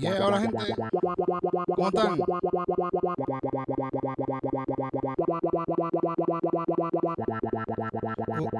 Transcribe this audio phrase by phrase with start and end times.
[0.00, 0.58] Yeah, hola gente.
[1.74, 2.18] ¿Cómo están?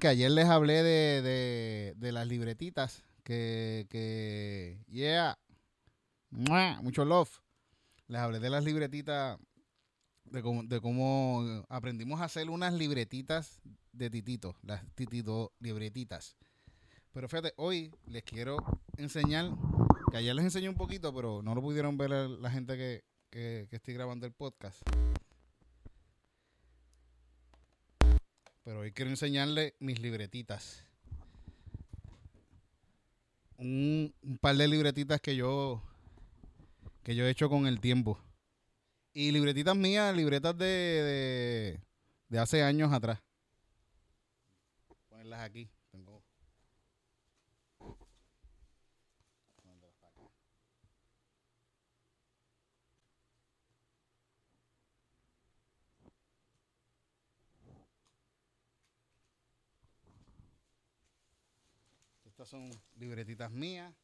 [0.02, 5.38] que ayer les hablé de, de, las libretitas que, que yeah,
[6.28, 7.30] mucho love.
[8.09, 9.38] Les hablé de las libretitas,
[10.25, 13.61] de cómo, de cómo aprendimos a hacer unas libretitas
[13.92, 16.37] de titito, las titito libretitas.
[17.12, 18.56] Pero fíjate, hoy les quiero
[18.97, 19.53] enseñar,
[20.11, 23.05] que ayer les enseñé un poquito, pero no lo pudieron ver la, la gente que,
[23.31, 24.83] que, que estoy grabando el podcast.
[28.64, 30.84] Pero hoy quiero enseñarle mis libretitas.
[33.58, 35.82] Un, par de libretitas que yo
[37.02, 38.19] que yo he hecho con el tiempo.
[39.12, 41.80] Y libretitas mías, libretas de, de,
[42.28, 43.20] de hace años atrás.
[45.08, 45.69] Ponerlas aquí.
[45.91, 46.22] Tengo.
[62.42, 63.94] Estas son libretitas mías.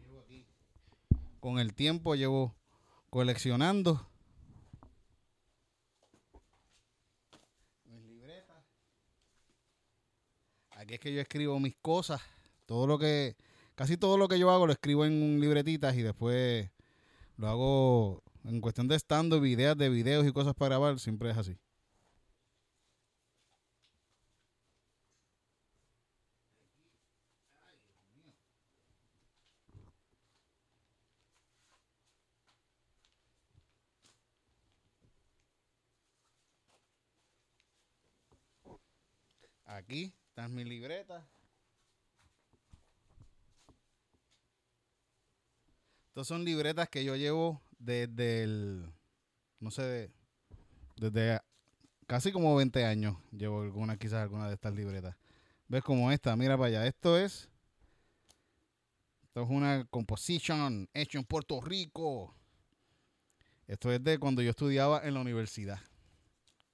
[0.00, 0.46] Llevo aquí.
[1.38, 2.56] Con el tiempo llevo
[3.10, 4.08] coleccionando.
[7.84, 8.64] Mis libretas.
[10.70, 12.22] Aquí es que yo escribo mis cosas.
[12.64, 13.36] Todo lo que,
[13.74, 16.70] casi todo lo que yo hago lo escribo en libretitas y después
[17.36, 20.98] lo hago en cuestión de estando, ideas de videos y cosas para grabar.
[20.98, 21.58] Siempre es así.
[39.94, 41.22] Aquí están mis libretas.
[46.08, 48.92] Estas son libretas que yo llevo desde el,
[49.60, 50.10] no sé,
[50.96, 51.38] desde
[52.08, 53.16] casi como 20 años.
[53.30, 55.14] Llevo alguna, quizás alguna de estas libretas.
[55.68, 56.34] ¿Ves como esta?
[56.34, 56.86] Mira para allá.
[56.88, 57.48] Esto es,
[59.22, 62.34] esto es una composition hecha en Puerto Rico.
[63.68, 65.78] Esto es de cuando yo estudiaba en la universidad.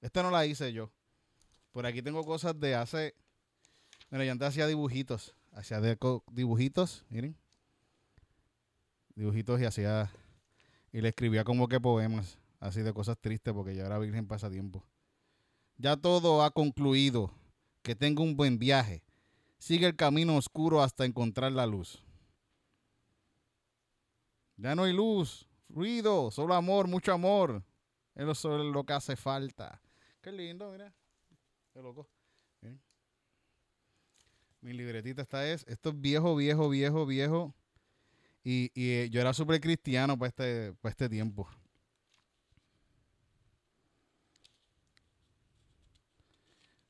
[0.01, 0.91] Esta no la hice yo.
[1.71, 3.15] Por aquí tengo cosas de hace.
[4.09, 5.35] Mira, yo antes hacía dibujitos.
[5.53, 7.35] Hacía deco- dibujitos, miren.
[9.15, 10.11] Dibujitos y hacía.
[10.91, 12.37] Y le escribía como que poemas.
[12.59, 14.83] Así de cosas tristes porque yo era virgen pasatiempo.
[15.77, 17.31] Ya todo ha concluido.
[17.81, 19.01] Que tenga un buen viaje.
[19.57, 22.03] Sigue el camino oscuro hasta encontrar la luz.
[24.57, 27.63] Ya no hay luz, ruido, solo amor, mucho amor.
[28.13, 29.81] Eso es lo que hace falta.
[30.21, 30.93] Qué lindo, mira.
[31.73, 32.07] Qué loco.
[34.61, 35.65] Mi libretita esta es.
[35.67, 37.55] Esto es viejo, viejo, viejo, viejo.
[38.43, 41.49] Y, y, eh, yo era súper cristiano para este, para este tiempo.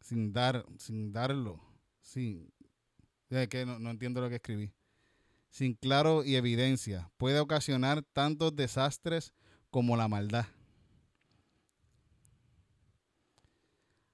[0.00, 1.60] sin dar, sin darlo,
[2.00, 2.50] sin,
[3.28, 4.72] no entiendo lo que escribí
[5.54, 9.32] sin claro y evidencia puede ocasionar tantos desastres
[9.70, 10.46] como la maldad.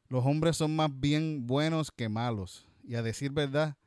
[0.08, 3.78] Los hombres son más bien buenos que malos, y a decir verdad,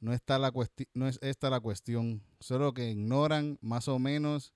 [0.00, 0.52] no, está la
[0.92, 4.52] no es esta la cuestión, solo que ignoran más o menos,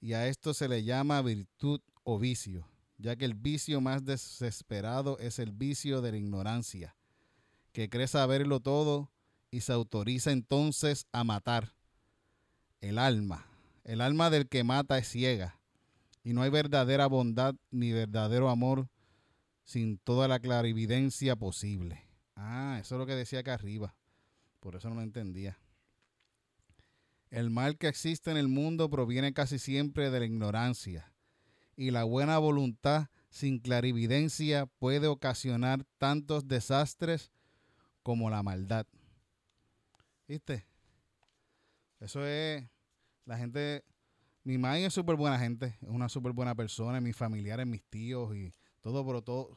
[0.00, 2.68] y a esto se le llama virtud o vicio,
[2.98, 6.94] ya que el vicio más desesperado es el vicio de la ignorancia,
[7.72, 9.10] que cree saberlo todo,
[9.54, 11.76] y se autoriza entonces a matar.
[12.80, 13.46] El alma,
[13.84, 15.60] el alma del que mata es ciega,
[16.24, 18.88] y no hay verdadera bondad ni verdadero amor
[19.62, 22.04] sin toda la clarividencia posible.
[22.34, 23.94] Ah, eso es lo que decía acá arriba.
[24.58, 25.56] Por eso no lo entendía.
[27.30, 31.12] El mal que existe en el mundo proviene casi siempre de la ignorancia,
[31.76, 37.30] y la buena voluntad sin clarividencia puede ocasionar tantos desastres
[38.02, 38.88] como la maldad.
[40.26, 40.66] ¿Viste?
[42.00, 42.64] Eso es,
[43.24, 43.84] la gente,
[44.42, 48.34] mi madre es súper buena gente, es una súper buena persona, mis familiares, mis tíos
[48.36, 49.56] y todo, pero todo,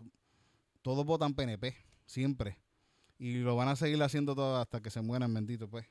[0.82, 1.76] todos votan PNP,
[2.06, 2.58] siempre.
[3.20, 5.86] Y lo van a seguir haciendo todo hasta que se mueran, bendito, pues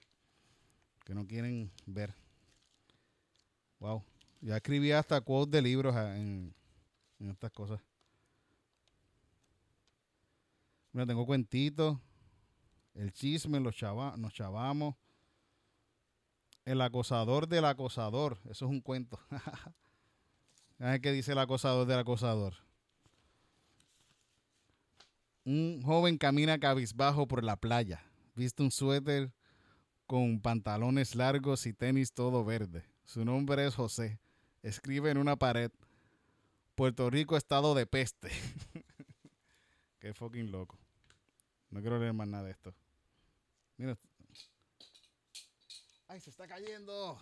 [1.05, 2.15] que no quieren ver.
[3.79, 4.03] Wow.
[4.41, 6.55] Ya escribí hasta quotes de libros en,
[7.21, 7.81] estas cosas.
[10.93, 11.99] Mira, tengo cuentitos.
[12.97, 14.95] El chisme, los, chava, nos chavamos.
[16.65, 18.39] El acosador del acosador.
[18.45, 19.21] Eso es un cuento.
[21.03, 22.55] ¿Qué dice el acosador del acosador?
[25.45, 28.03] Un joven camina cabizbajo por la playa.
[28.35, 29.31] Viste un suéter
[30.07, 32.85] con pantalones largos y tenis todo verde.
[33.05, 34.19] Su nombre es José.
[34.63, 35.71] Escribe en una pared.
[36.75, 38.31] Puerto Rico, estado de peste.
[40.01, 40.79] Qué fucking loco.
[41.71, 42.75] No quiero leer más nada de esto.
[43.77, 43.97] Mira.
[46.09, 47.21] ¡Ay, se está cayendo!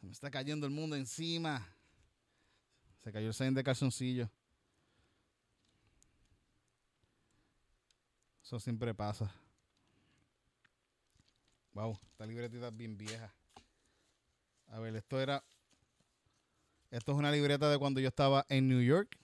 [0.00, 1.66] Se me está cayendo el mundo encima.
[3.02, 4.30] Se cayó el sein de calzoncillo.
[8.42, 9.32] Eso siempre pasa.
[11.72, 13.32] Wow, esta libretita es bien vieja.
[14.68, 15.42] A ver, esto era.
[16.90, 19.16] Esto es una libreta de cuando yo estaba en New York.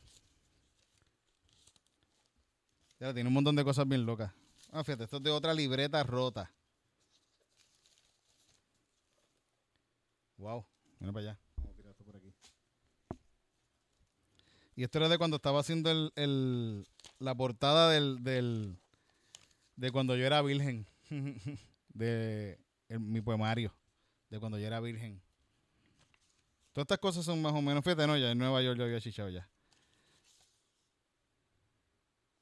[2.98, 4.32] Ya, tiene un montón de cosas bien locas.
[4.70, 6.52] Ah, fíjate, esto es de otra libreta rota.
[10.36, 10.64] Wow,
[11.00, 11.40] mira para allá.
[11.56, 12.32] Vamos a tirar esto por aquí.
[14.76, 16.86] Y esto era de cuando estaba haciendo el,
[17.18, 18.78] la portada del, del,
[19.76, 20.86] de cuando yo era virgen.
[21.98, 23.74] de mi poemario,
[24.30, 25.20] de cuando yo era virgen.
[26.72, 29.00] Todas estas cosas son más o menos, fíjate, no, ya en Nueva York yo había
[29.00, 29.48] chichado ya.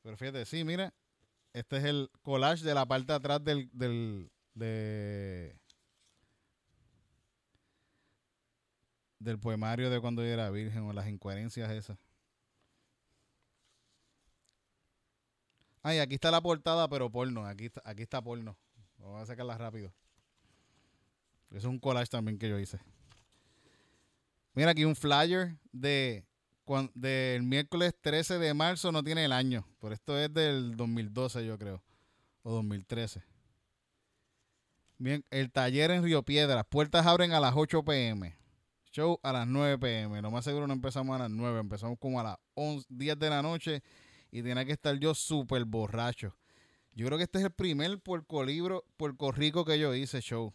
[0.02, 0.92] Pero fíjate, sí, mira,
[1.56, 5.58] este es el collage de la parte de atrás del, del, de,
[9.18, 11.98] del poemario de cuando yo era virgen o las incoherencias esas.
[15.82, 17.46] Ay, aquí está la portada, pero porno.
[17.46, 18.58] Aquí está, aquí está porno.
[18.98, 19.94] Vamos a sacarla rápido.
[21.52, 22.78] Es un collage también que yo hice.
[24.52, 26.26] Mira aquí un flyer de
[26.94, 31.58] del miércoles 13 de marzo, no tiene el año, pero esto es del 2012 yo
[31.58, 31.82] creo,
[32.42, 33.22] o 2013.
[34.98, 38.36] Bien, el taller en Río Piedras, puertas abren a las 8 pm,
[38.90, 42.18] show a las 9 pm, lo más seguro no empezamos a las 9, empezamos como
[42.18, 43.82] a las 11, 10 de la noche
[44.30, 46.36] y tenía que estar yo súper borracho.
[46.94, 50.52] Yo creo que este es el primer puerco libro, puerco rico que yo hice show.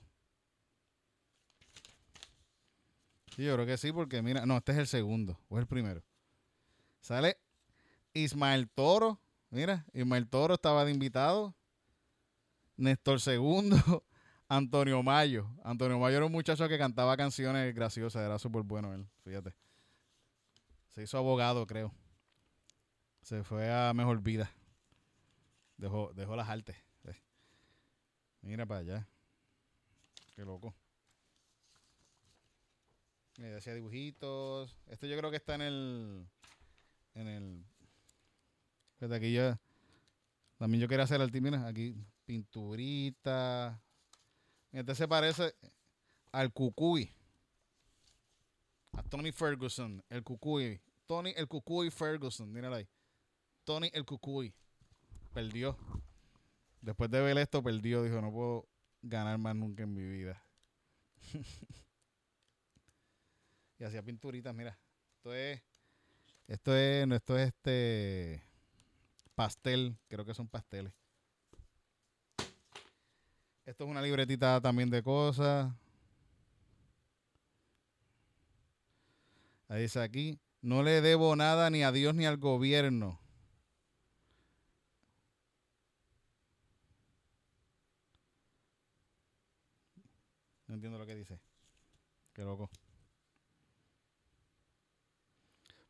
[3.35, 5.67] Sí, yo creo que sí, porque mira, no, este es el segundo, o es el
[5.67, 6.03] primero.
[7.01, 7.37] Sale
[8.13, 11.55] Ismael Toro, mira, Ismael Toro estaba de invitado.
[12.77, 13.75] Néstor Segundo,
[14.47, 15.47] Antonio Mayo.
[15.63, 19.53] Antonio Mayo era un muchacho que cantaba canciones graciosas, era súper bueno él, fíjate.
[20.89, 21.93] Se hizo abogado, creo.
[23.21, 24.51] Se fue a Mejor Vida.
[25.77, 26.75] Dejó, dejó las artes.
[27.05, 27.21] Eh.
[28.41, 29.07] Mira para allá.
[30.35, 30.75] Qué loco.
[33.37, 34.77] Mira, hacía dibujitos.
[34.87, 36.27] Esto yo creo que está en el.
[37.13, 37.65] En el.
[38.99, 39.59] Desde aquí ya.
[40.57, 43.81] También yo quería hacer el mira, aquí pinturita.
[44.71, 45.55] Este se parece
[46.31, 47.11] al Cucuy.
[48.93, 50.79] A Tony Ferguson, el Cucuy.
[51.07, 52.87] Tony el Cucuy Ferguson, míralo ahí.
[53.63, 54.53] Tony el Cucuy
[55.33, 55.77] perdió.
[56.81, 58.03] Después de ver esto, perdió.
[58.03, 58.67] Dijo, no puedo
[59.01, 60.43] ganar más nunca en mi vida.
[63.79, 64.77] y hacía pinturitas, mira.
[65.17, 65.61] Esto es,
[66.47, 68.43] esto es, no, esto es este
[69.35, 70.93] pastel, creo que son pasteles.
[73.65, 75.73] Esto es una libretita también de cosas.
[79.67, 83.19] Ahí dice aquí, no le debo nada ni a Dios ni al gobierno.
[90.67, 91.39] No entiendo lo que dice.
[92.33, 92.69] Qué loco.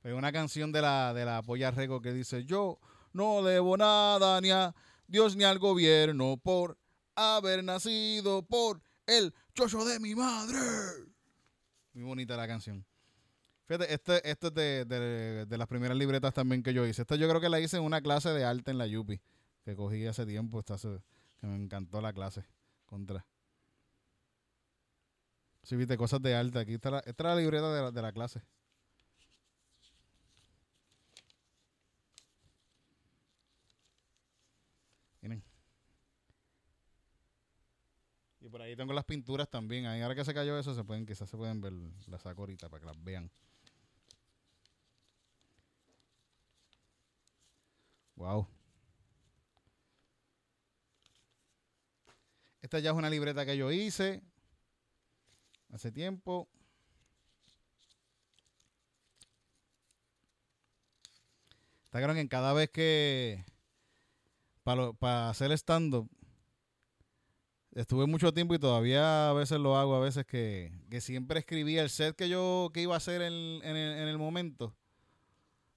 [0.03, 2.79] Una canción de la, de la Polla Reco que dice, yo
[3.13, 4.73] no debo nada ni a
[5.07, 6.77] Dios ni al gobierno por
[7.15, 10.57] haber nacido por el chocho de mi madre.
[11.93, 12.85] Muy bonita la canción.
[13.65, 17.03] Fíjate, este, esto es de, de, las primeras libretas también que yo hice.
[17.03, 19.21] Esta yo creo que la hice en una clase de arte en la Yupi,
[19.63, 20.59] que cogí hace tiempo.
[20.59, 22.43] Esta que me encantó la clase.
[22.85, 23.25] Contra.
[25.63, 26.59] Sí, viste, cosas de arte.
[26.59, 28.41] Aquí está la, esta la libreta de la, de la clase.
[38.51, 39.85] Por ahí tengo las pinturas también.
[39.85, 41.73] Ahora que se cayó eso, se pueden, quizás se pueden ver.
[42.07, 43.31] Las saco ahorita para que las vean.
[48.15, 48.47] Wow.
[52.61, 54.21] Esta ya es una libreta que yo hice
[55.71, 56.47] hace tiempo.
[61.85, 63.43] Está claro que cada vez que
[64.63, 66.09] para, para hacer stand-up
[67.73, 71.89] estuve mucho tiempo y todavía a veces lo hago, a veces que, siempre escribía el
[71.89, 73.31] set que yo que iba a hacer en,
[73.63, 74.75] el, momento.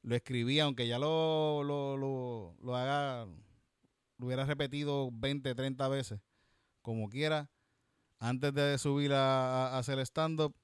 [0.02, 1.96] Lo escribía, aunque ya lo, lo,
[2.60, 3.26] lo, haga,
[4.18, 6.20] lo hubiera repetido 20, 30 veces,
[6.82, 7.48] como quiera.
[8.18, 10.54] Antes de subir a, a hacer stand-up,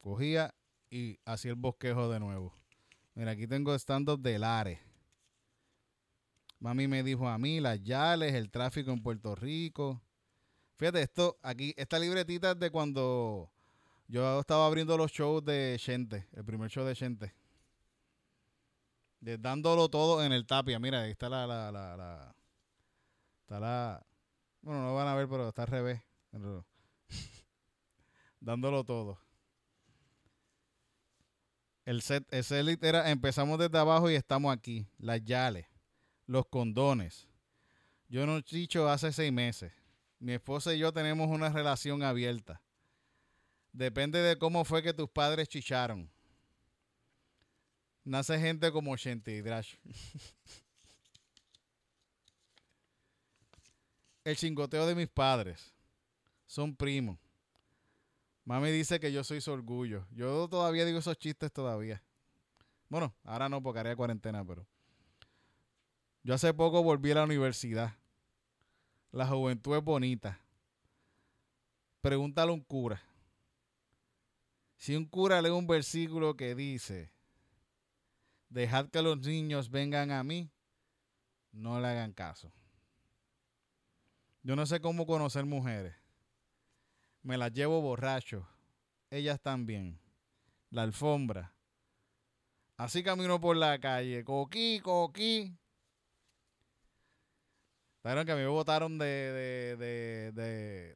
[0.00, 0.54] cogía
[0.90, 2.54] y hacía el bosquejo de nuevo.
[3.14, 4.78] Mira, aquí tengo stand-up de Lares.
[6.58, 10.02] Mami me dijo a mí, las Yales, el tráfico en Puerto Rico.
[10.76, 13.50] Fíjate, esto, aquí, esta libretita es de cuando
[14.08, 17.34] yo estaba abriendo los shows de Chente, el primer show de Chente.
[19.20, 20.78] De dándolo todo en el tapia.
[20.78, 22.34] Mira, ahí está la, la, la,
[23.40, 24.06] Está la.
[24.60, 26.02] Bueno, no van a ver, pero está al revés.
[28.40, 29.18] dándolo todo.
[31.86, 34.86] El set, el set era, empezamos desde abajo y estamos aquí.
[34.98, 35.66] Las yales,
[36.26, 37.26] los condones.
[38.08, 39.72] Yo no chicho hace seis meses.
[40.18, 42.62] Mi esposa y yo tenemos una relación abierta.
[43.72, 46.10] Depende de cómo fue que tus padres chicharon.
[48.04, 49.74] Nace gente como Shenty Drash.
[54.24, 55.74] El chingoteo de mis padres.
[56.46, 57.18] Son primos.
[58.44, 60.06] Mami dice que yo soy su orgullo.
[60.12, 62.02] Yo todavía digo esos chistes todavía.
[62.88, 64.66] Bueno, ahora no porque haré cuarentena, pero.
[66.22, 67.94] Yo hace poco volví a la universidad.
[69.16, 70.38] La juventud es bonita.
[72.02, 73.02] Pregúntale a un cura.
[74.76, 77.10] Si un cura lee un versículo que dice,
[78.50, 80.50] dejad que los niños vengan a mí,
[81.50, 82.52] no le hagan caso.
[84.42, 85.96] Yo no sé cómo conocer mujeres.
[87.22, 88.46] Me las llevo borracho.
[89.08, 89.98] Ellas también.
[90.68, 91.54] La alfombra.
[92.76, 94.24] Así camino por la calle.
[94.24, 95.56] Coquí, coquí.
[98.06, 100.94] Saben que a mí me votaron de, de,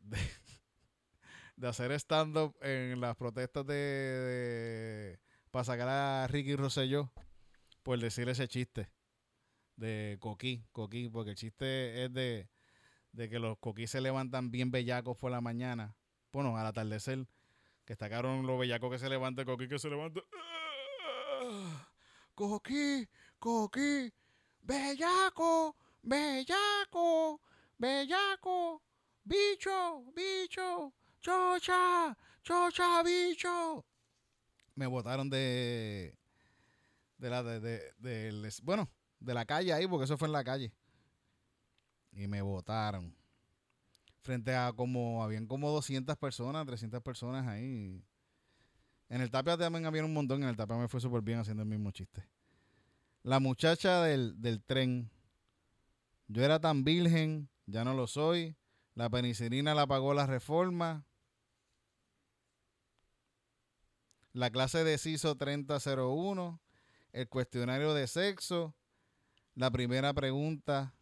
[1.57, 5.19] de, hacer stand-up en las protestas de,
[5.51, 7.11] para sacar a Ricky Rosselló
[7.83, 8.93] por decir ese chiste
[9.75, 12.49] de coquí, coquí, porque el chiste es de,
[13.17, 15.97] que los coquí se levantan bien bellacos por la mañana,
[16.33, 17.27] bueno, al atardecer,
[17.87, 20.21] que estacaron los bellacos que se levantan, coquí que se levanta,
[22.37, 23.09] coquí,
[23.41, 24.13] coquí,
[24.63, 27.41] bellaco, bellaco,
[27.79, 28.83] bellaco,
[29.25, 33.85] bicho, bicho, chocha, chocha, bicho.
[34.75, 36.17] Me botaron de,
[37.19, 37.61] de la, de,
[37.99, 38.89] de, bueno,
[39.19, 40.73] de la calle ahí, porque eso fue en la calle.
[42.13, 43.15] Y me votaron.
[44.23, 48.03] Frente a como, habían como 200 personas, 300 personas ahí.
[49.09, 50.43] En el Tapia también había un montón.
[50.43, 52.29] En el Tapia me fue súper bien haciendo el mismo chiste.
[53.23, 55.11] La muchacha del, del tren
[56.33, 58.57] yo era tan virgen, ya no lo soy.
[58.95, 61.05] La penicilina la pagó la reforma.
[64.33, 66.61] La clase de CISO 3001.
[67.13, 68.77] El cuestionario de sexo.
[69.57, 70.95] La primera pregunta.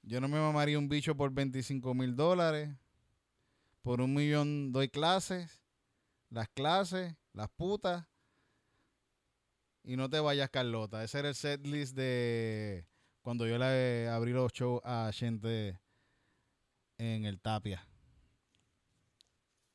[0.00, 2.74] Yo no me mamaría un bicho por 25 mil dólares.
[3.82, 5.62] Por un millón doy clases.
[6.30, 8.06] Las clases, las putas.
[9.84, 11.02] Y no te vayas, Carlota.
[11.02, 12.86] Ese era el setlist de
[13.20, 15.80] cuando yo le abrí los shows a gente
[16.98, 17.86] en el Tapia.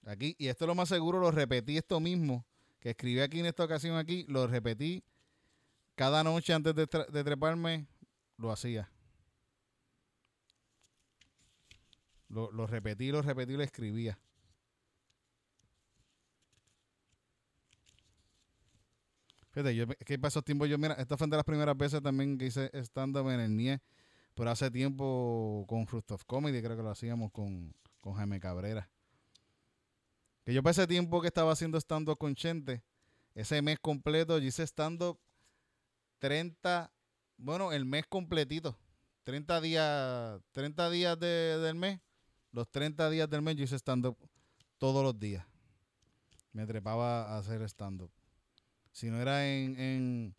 [0.05, 2.45] Aquí, y esto lo más seguro, lo repetí esto mismo
[2.79, 5.03] que escribí aquí en esta ocasión aquí, lo repetí
[5.95, 7.87] cada noche antes de, de treparme,
[8.37, 8.89] lo hacía.
[12.29, 14.19] Lo, lo repetí, lo repetí, lo escribía.
[19.63, 22.37] Yo, es que para esos tiempos yo, mira, esta fue de las primeras veces también
[22.37, 23.81] que hice stand-up en el NIE,
[24.35, 28.87] pero hace tiempo con Fruit of Comedy, creo que lo hacíamos con, con Jaime Cabrera.
[30.45, 32.83] Que yo ese tiempo que estaba haciendo stand-up con Chente,
[33.33, 35.19] ese mes completo, yo hice stand-up
[36.19, 36.91] 30,
[37.37, 38.77] bueno, el mes completito,
[39.23, 41.99] 30 días, 30 días de, del mes,
[42.51, 44.17] los 30 días del mes yo hice stand-up
[44.77, 45.47] todos los días.
[46.53, 48.11] Me trepaba a hacer stand-up.
[48.97, 50.35] Si no era en, en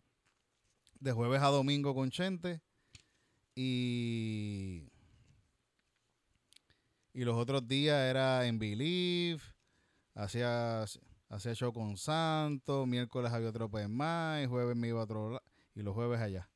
[0.99, 2.59] de jueves a domingo con Chente
[3.55, 4.83] y
[7.13, 9.41] y los otros días era en Believe,
[10.13, 10.83] hacía,
[11.29, 15.41] hacía show con Santos, miércoles había otro pues más, y jueves me iba a otro
[15.73, 16.49] y los jueves allá.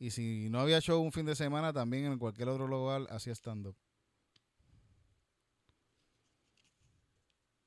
[0.00, 3.36] Y si no había show un fin de semana, también en cualquier otro lugar hacía
[3.36, 3.76] stand-up.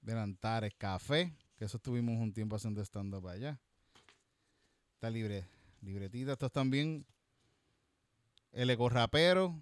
[0.01, 3.57] Delantares, café, que eso estuvimos un tiempo haciendo stand-up allá.
[4.99, 5.47] Está libre,
[5.79, 6.33] libretita.
[6.33, 7.05] Estos también.
[8.51, 9.55] El ecorrapero.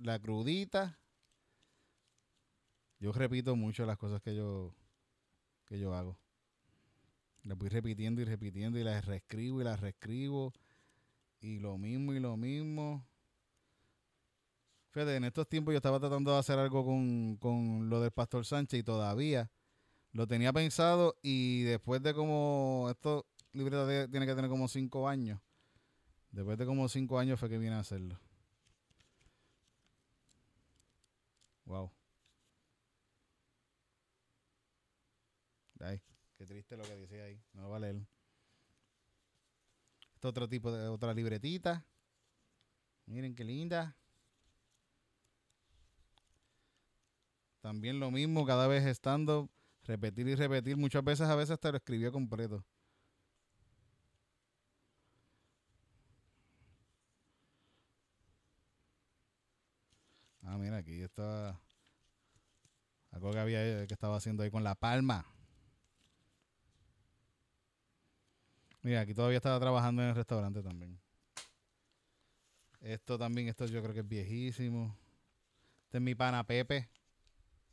[0.00, 0.98] La crudita.
[2.98, 4.74] Yo repito mucho las cosas que yo,
[5.66, 6.18] que yo hago.
[7.42, 10.54] Las voy repitiendo y repitiendo y las reescribo y las reescribo.
[11.38, 13.06] Y lo mismo y lo mismo.
[14.88, 18.46] Fíjate, en estos tiempos yo estaba tratando de hacer algo con, con lo del Pastor
[18.46, 19.50] Sánchez y todavía
[20.12, 25.40] lo tenía pensado y después de como esto libreta tiene que tener como cinco años.
[26.30, 28.20] Después de como cinco años fue que vine a hacerlo.
[31.64, 31.90] Wow.
[35.80, 36.00] Ay,
[36.36, 37.42] qué triste lo que dice ahí.
[37.52, 38.06] No va a leer.
[40.14, 41.84] Este otro tipo de otra libretita.
[43.06, 43.96] Miren qué linda.
[47.60, 49.50] También lo mismo, cada vez estando,
[49.82, 50.76] repetir y repetir.
[50.76, 52.64] Muchas veces, a veces te lo escribió completo.
[60.46, 61.60] Ah, mira, aquí está
[63.10, 65.26] algo que había que estaba haciendo ahí con la palma.
[68.82, 71.00] Mira, aquí todavía estaba trabajando en el restaurante también.
[72.80, 74.96] Esto también, esto yo creo que es viejísimo.
[75.86, 76.88] Este es mi pana Pepe.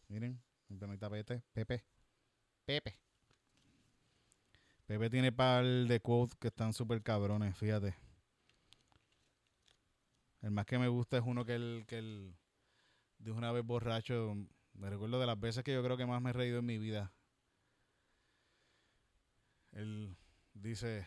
[0.07, 1.43] Miren, mi panita Pepe.
[1.53, 1.83] Pepe.
[2.65, 2.97] Pepe.
[4.87, 7.95] Pepe tiene par de quotes que están súper cabrones, fíjate.
[10.41, 12.35] El más que me gusta es uno que él, que él
[13.23, 14.35] dijo una vez borracho.
[14.73, 16.77] Me recuerdo de las veces que yo creo que más me he reído en mi
[16.77, 17.11] vida.
[19.71, 20.15] Él
[20.53, 21.05] dice,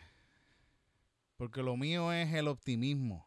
[1.37, 3.25] porque lo mío es el optimismo.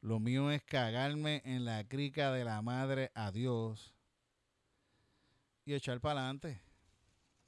[0.00, 3.94] Lo mío es cagarme en la crica de la madre a Dios
[5.64, 6.60] y echar para adelante.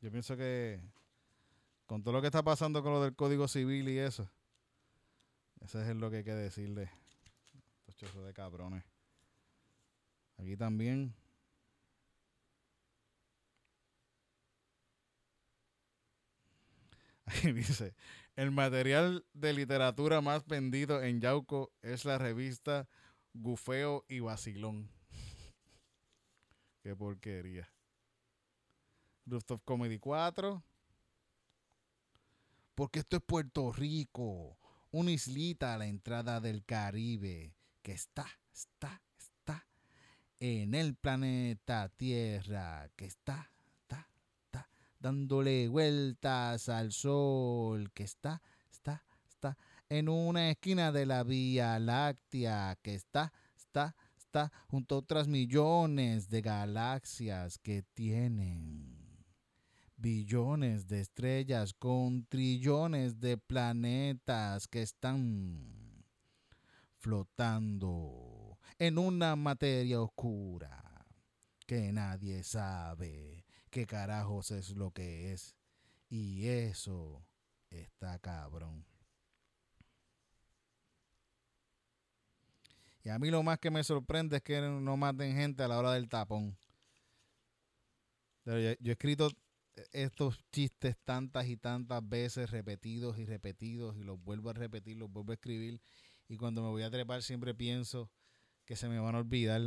[0.01, 0.81] Yo pienso que
[1.87, 4.31] con todo lo que está pasando con lo del Código Civil y eso,
[5.61, 6.91] eso es lo que hay que decirle.
[7.87, 8.96] Estos chozos de cabrones.
[10.39, 11.15] Aquí también.
[17.27, 17.95] Ahí dice,
[18.37, 22.89] el material de literatura más vendido en Yauco es la revista
[23.33, 24.91] Gufeo y Vacilón.
[26.83, 27.69] Qué porquería.
[29.25, 30.63] Rooftop Comedy 4.
[32.75, 34.59] Porque esto es Puerto Rico,
[34.91, 39.03] una islita a la entrada del Caribe que está, está
[40.41, 44.09] en el planeta Tierra, que está, está,
[44.45, 44.69] está
[44.99, 49.57] dándole vueltas al sol, que está, está, está
[49.89, 56.29] en una esquina de la Vía Láctea, que está, está, está junto a otras millones
[56.29, 58.97] de galaxias que tienen
[59.97, 65.86] billones de estrellas con trillones de planetas que están
[67.07, 71.07] flotando en una materia oscura
[71.65, 75.55] que nadie sabe qué carajos es lo que es.
[76.09, 77.25] Y eso
[77.71, 78.85] está cabrón.
[83.05, 85.79] Y a mí lo más que me sorprende es que no maten gente a la
[85.79, 86.59] hora del tapón.
[88.43, 89.31] Pero yo, yo he escrito
[89.93, 95.09] estos chistes tantas y tantas veces repetidos y repetidos y los vuelvo a repetir, los
[95.09, 95.81] vuelvo a escribir
[96.29, 98.11] y cuando me voy a trepar siempre pienso
[98.65, 99.61] que se me van a olvidar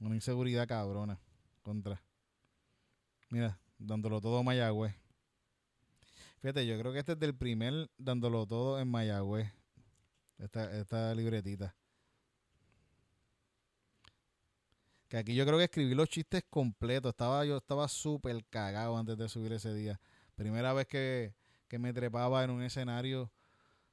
[0.00, 1.20] una inseguridad cabrona
[1.62, 2.02] contra.
[3.30, 4.94] Mira, dándolo todo en Mayagüez.
[6.40, 9.52] Fíjate, yo creo que este es del primer dándolo todo en Mayagüez.
[10.38, 11.74] Esta, esta libretita.
[15.08, 17.10] Que aquí yo creo que escribí los chistes completos.
[17.10, 20.00] Estaba, yo estaba súper cagado antes de subir ese día.
[20.36, 21.34] Primera vez que,
[21.66, 23.32] que me trepaba en un escenario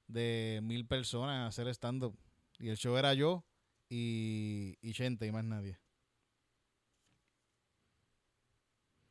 [0.08, 2.18] de mil personas a hacer stand-up.
[2.58, 3.44] Y el show era yo
[3.90, 5.80] y, y gente y más nadie.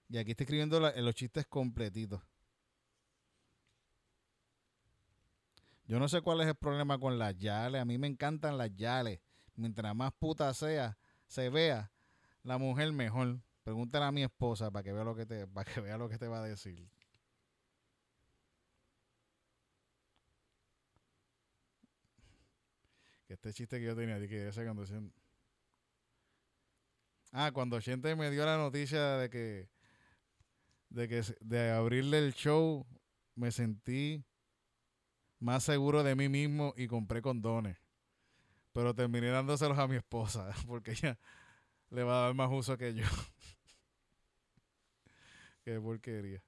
[0.09, 2.23] Y aquí estoy escribiendo los chistes completitos.
[5.87, 7.81] Yo no sé cuál es el problema con las yales.
[7.81, 9.21] A mí me encantan las yales.
[9.55, 11.93] Mientras más puta sea, se vea,
[12.43, 13.41] la mujer mejor.
[13.63, 16.19] Pregúntale a mi esposa para que vea lo que te, para que vea lo que
[16.19, 16.89] te va a decir.
[23.35, 25.13] Este chiste que yo tenía, que esa condición.
[27.33, 29.69] Ah, cuando gente me dio la noticia de que
[30.89, 32.87] de que de abrirle el show
[33.35, 34.25] me sentí
[35.41, 37.77] más seguro de mí mismo y compré condones.
[38.73, 41.19] Pero terminé dándoselos a mi esposa porque ella
[41.91, 43.05] le va a dar más uso que yo.
[45.65, 46.41] Qué porquería.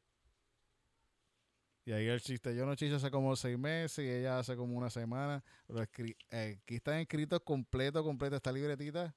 [1.87, 4.77] Y ahí el chiste, yo no chiste hace como seis meses y ella hace como
[4.77, 5.45] una semana.
[5.69, 5.85] Pero
[6.31, 9.15] eh, aquí están escritos completo, completo esta libretita.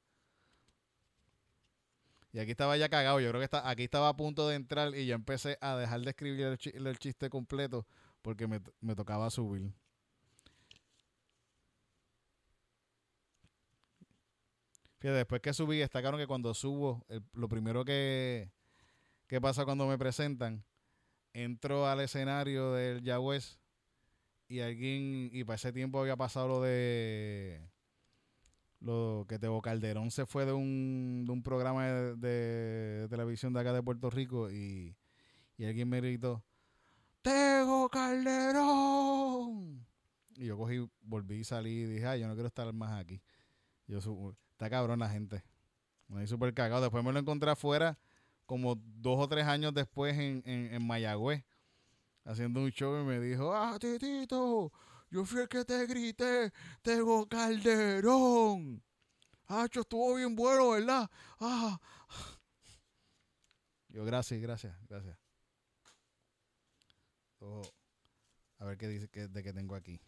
[2.32, 3.20] Y aquí estaba ya cagado.
[3.20, 6.02] Yo creo que está, aquí estaba a punto de entrar y ya empecé a dejar
[6.02, 7.88] de escribir el, chiste completo
[8.22, 9.74] porque me, me tocaba subir.
[15.00, 17.04] Fíjate, después que subí, destacaron que cuando subo,
[17.34, 18.52] lo primero que,
[19.28, 20.64] que pasa cuando me presentan,
[21.34, 23.42] entro al escenario del Yahweh
[24.48, 27.70] y alguien, y para ese tiempo había pasado lo de
[28.80, 33.74] lo que Teo Calderón se fue de un, de un programa de, televisión de acá
[33.74, 34.96] de Puerto Rico y,
[35.58, 36.44] y alguien me gritó,
[37.22, 39.86] Tego Calderón.
[40.38, 43.22] Y yo cogí, volví y salí y dije, ay, yo no quiero estar más aquí.
[43.88, 44.00] Yo
[44.52, 45.44] Está cabrón la gente.
[46.08, 46.82] Me di súper cagado.
[46.82, 47.98] Después me lo encontré afuera,
[48.50, 51.46] como dos o tres años después en, en, Mayagüez,
[52.26, 54.72] haciendo un show y me dijo, ah, Titito,
[55.12, 58.82] yo fui el que te grité, tengo Calderón.
[59.48, 61.08] Ah, estuvo bien bueno, ¿verdad?
[61.40, 61.80] Ah.
[63.90, 65.16] Yo, gracias, gracias, gracias.
[68.58, 70.02] a ver qué dice que, de qué tengo aquí.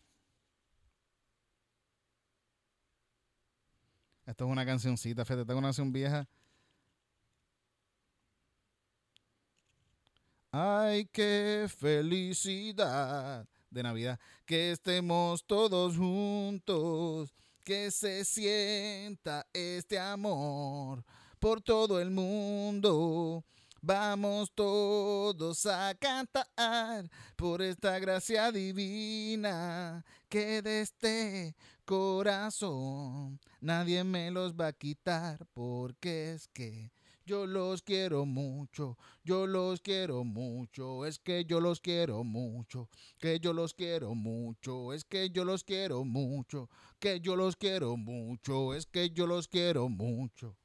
[4.25, 6.27] Esto es una cancioncita, fíjate, tengo una canción vieja.
[10.53, 14.19] Ay, qué felicidad de Navidad.
[14.45, 17.33] Que estemos todos juntos.
[17.63, 21.05] Que se sienta este amor
[21.39, 23.45] por todo el mundo.
[23.81, 34.53] Vamos todos a cantar por esta gracia divina que de este corazón nadie me los
[34.53, 36.91] va a quitar porque es que
[37.25, 43.39] yo los quiero mucho, yo los quiero mucho, es que yo los quiero mucho, que
[43.39, 48.73] yo los quiero mucho, es que yo los quiero mucho, que yo los quiero mucho,
[48.73, 50.57] es que yo los quiero mucho.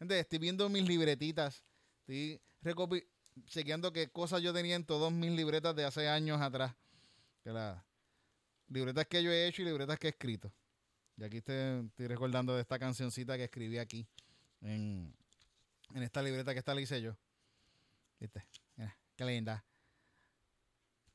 [0.00, 1.64] Entonces, estoy viendo mis libretitas,
[2.00, 2.40] estoy
[3.46, 6.74] chequeando qué cosas yo tenía en todas mis libretas de hace años atrás.
[7.42, 7.52] Que
[8.68, 10.52] libretas que yo he hecho y libretas que he escrito.
[11.16, 14.06] Y aquí estoy, recordando de esta cancioncita que escribí aquí
[14.60, 15.12] en,
[15.96, 17.16] esta libreta que está la hice yo.
[18.20, 18.46] ¿Viste?
[19.16, 19.64] qué linda.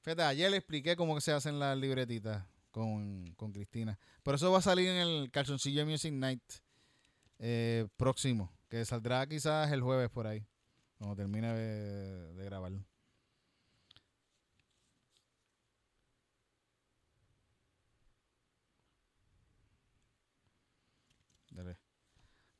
[0.01, 3.97] Fíjate, ayer le expliqué cómo se hacen las libretitas con, Cristina.
[4.23, 6.43] Pero eso va a salir en el Calzoncillo Music Night
[7.39, 10.45] eh, próximo, que saldrá quizás el jueves por ahí.
[10.97, 12.85] Cuando termine de grabarlo.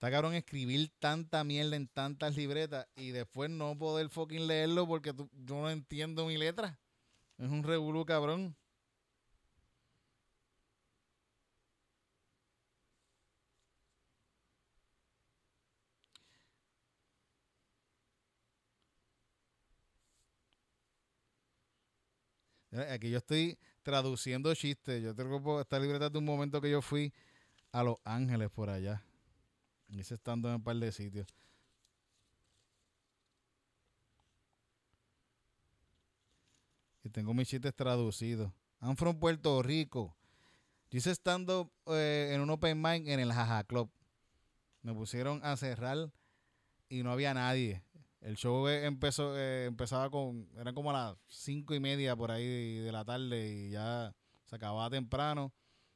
[0.04, 5.14] Está cabrón escribir tanta mierda en tantas libretas y después no poder fucking leerlo porque
[5.16, 6.78] yo no entiendo mi letra.
[7.38, 8.54] Es un revolú cabrón.
[22.92, 25.02] Aquí yo estoy traduciendo chistes.
[25.02, 27.14] Yo tengo esta libreta de un momento que yo fui
[27.72, 29.02] a Los Ángeles por allá.
[30.00, 31.28] Hice estando en un par de sitios.
[37.04, 38.52] Y tengo mis chistes traducidos.
[38.82, 40.16] I'm from Puerto Rico.
[40.90, 43.92] Yo hice estando eh, en un open mic en el Jaja Club.
[44.82, 46.12] Me pusieron a cerrar
[46.90, 47.84] y no había nadie.
[48.22, 52.32] El show eh, empezó, eh, empezaba con, eran como a las cinco y media por
[52.32, 55.52] ahí de la tarde y ya se acababa temprano.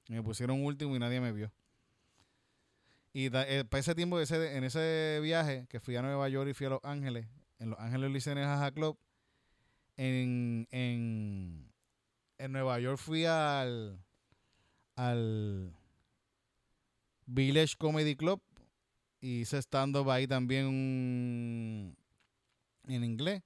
[0.09, 1.51] me pusieron último y nadie me vio.
[3.13, 6.53] Y eh, para ese tiempo, ese, en ese viaje que fui a Nueva York y
[6.53, 7.27] fui a Los Ángeles,
[7.59, 8.97] en Los Ángeles lo hice en el Jaja Club.
[9.95, 11.71] En, en,
[12.37, 13.99] en Nueva York fui al,
[14.95, 15.73] al
[17.25, 18.41] Village Comedy Club
[19.19, 21.97] y hice stand-up ahí también
[22.87, 23.41] en inglés.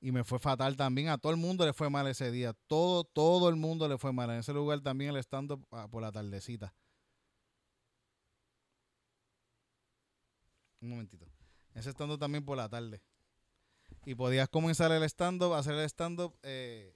[0.00, 1.08] Y me fue fatal también.
[1.08, 2.52] A todo el mundo le fue mal ese día.
[2.68, 4.30] Todo, todo el mundo le fue mal.
[4.30, 6.72] En ese lugar también el stand-up ah, por la tardecita.
[10.80, 11.26] Un momentito.
[11.74, 13.02] Ese stand-up también por la tarde.
[14.04, 16.94] Y podías comenzar el stand-up, hacer el stand-up eh,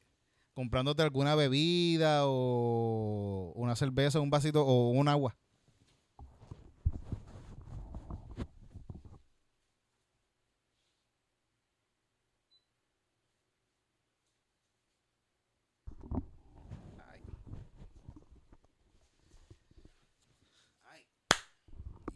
[0.54, 5.36] comprándote alguna bebida o una cerveza, un vasito o un agua.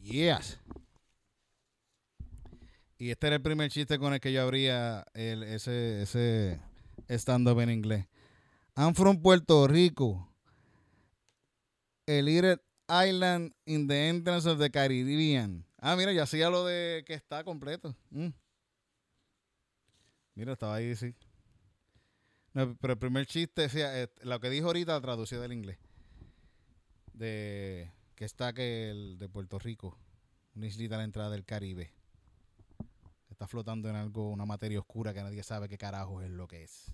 [0.02, 0.56] Yes.
[2.98, 6.60] Y este era el primer chiste con el que yo abría ese, ese
[7.08, 8.06] stand-up en inglés.
[8.74, 10.28] I'm from Puerto Rico.
[12.08, 15.64] A little island in the entrance of the Caribbean.
[15.78, 17.94] Ah, mira, ya hacía lo de que está completo.
[18.10, 18.28] Mm.
[20.34, 21.14] Mira, estaba ahí, sí.
[22.80, 25.78] pero el primer chiste, decía, eh, lo que dijo ahorita traducido del inglés.
[27.12, 29.98] De que está que el de Puerto Rico,
[30.54, 31.95] una islita la entrada del Caribe.
[33.36, 36.62] Está flotando en algo, una materia oscura que nadie sabe qué carajo es lo que
[36.62, 36.90] es.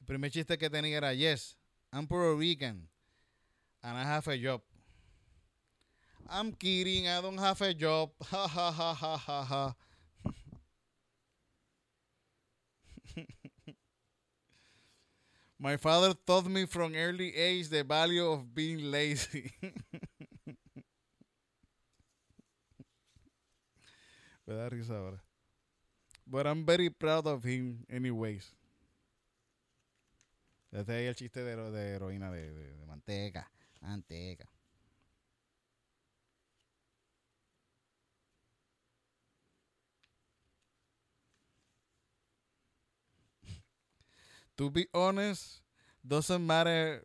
[0.00, 1.58] El primer chiste que tenía era, yes,
[1.92, 2.88] I'm Puerto Rican
[3.82, 4.62] and I have a job.
[6.30, 8.10] I'm kidding, I don't have a job.
[8.30, 9.74] Ha ha ha ha.
[15.58, 19.52] My father taught me from early age the value of being lazy.
[24.46, 25.23] Me da risa ahora.
[26.26, 28.50] But I'm very proud of him anyways.
[30.72, 33.48] Este ahí el chiste de, de heroína de, de, de manteca.
[33.80, 34.48] Manteca.
[44.56, 45.60] to be honest,
[46.06, 47.04] doesn't matter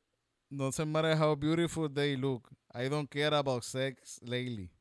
[0.55, 2.49] doesn't matter how beautiful they look.
[2.73, 4.71] I don't care about sex lately.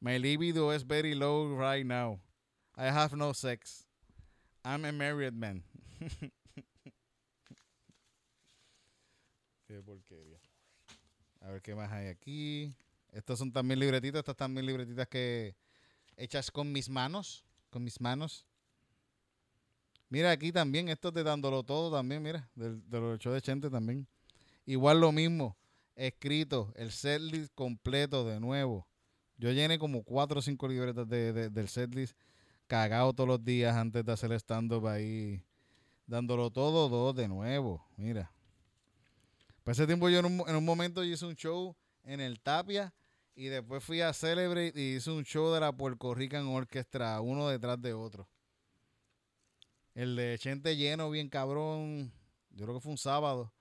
[0.00, 2.18] My libido is very low right now.
[2.76, 3.86] I have no sex.
[4.64, 5.62] I'm a married man.
[9.66, 10.38] qué porquería.
[11.40, 12.76] A ver qué más hay aquí.
[13.12, 14.18] Estos son también libretitas.
[14.18, 15.56] Estas también libretitas que
[16.16, 17.44] hechas con mis manos.
[17.70, 18.44] Con mis manos.
[20.08, 24.06] Mira aquí también, esto de dándolo todo también, mira, del, de los de Chente también.
[24.64, 25.56] Igual lo mismo,
[25.96, 28.86] escrito, el setlist completo de nuevo.
[29.36, 32.16] Yo llené como cuatro o cinco libretas de, del setlist
[32.66, 35.44] cagado todos los días antes de hacer stand-up ahí,
[36.06, 37.86] dándolo todo, todo de nuevo.
[37.96, 38.32] Mira.
[39.62, 42.94] Para ese tiempo yo en un, en un momento hice un show en el Tapia
[43.34, 47.48] y después fui a Celebrate y hice un show de la Puerto Rican Orchestra, uno
[47.48, 48.28] detrás de otro.
[49.94, 52.12] El de Chente lleno, bien cabrón.
[52.50, 53.52] Yo creo que fue un sábado.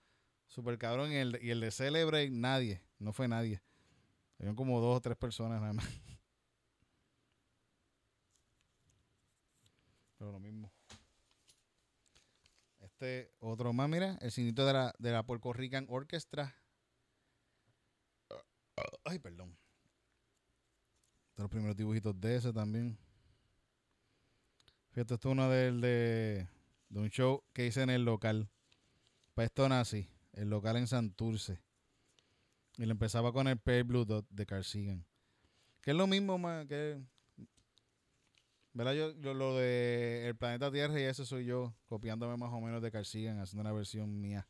[0.48, 1.12] Super cabrón.
[1.12, 2.82] Y el, y el de Celebrate, nadie.
[3.00, 3.62] No fue nadie.
[4.38, 5.86] Habían como dos o tres personas nada más.
[10.26, 10.74] Pero lo mismo.
[12.80, 16.56] Este otro más, mira, el cinito de la, de la Puerto Rican Orchestra.
[19.04, 19.56] Ay, perdón.
[21.36, 22.98] Los primeros dibujitos de ese también.
[24.90, 26.48] Fíjate, esto es uno de, de,
[26.90, 28.50] de un show que hice en el local.
[29.36, 31.62] Para esto nací, el local en Santurce.
[32.78, 34.66] Y le empezaba con el Pale Blue Dot de Carl
[35.82, 37.00] Que es lo mismo más que.
[38.76, 38.94] ¿Verdad?
[38.94, 42.92] Yo, lo de El Planeta Tierra y eso soy yo, copiándome más o menos de
[42.92, 44.48] Carl haciendo una versión mía